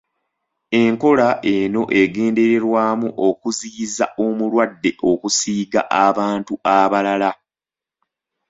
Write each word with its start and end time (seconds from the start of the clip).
Enkola 0.81 1.27
eno 1.55 1.81
egendererwamu 2.01 3.09
okuziyiza 3.27 4.05
omulwadde 4.25 4.91
okusiiga 5.11 5.81
abantu 6.07 6.53
abalala. 6.79 7.31